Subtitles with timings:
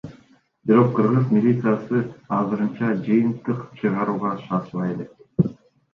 [0.69, 1.99] Бирок кыргыз милициясы
[2.37, 5.11] азырынча жыйынтык чыгарууга шашыла элек.